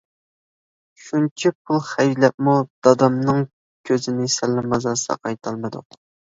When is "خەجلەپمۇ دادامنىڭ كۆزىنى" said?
1.89-4.29